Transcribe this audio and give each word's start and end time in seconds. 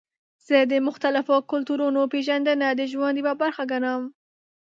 زه 0.47 0.57
د 0.71 0.73
مختلفو 0.87 1.35
کلتورونو 1.51 2.01
پیژندنه 2.13 2.67
د 2.73 2.81
ژوند 2.91 3.15
یوه 3.21 3.33
برخه 3.41 3.63
ګڼم. 3.71 4.01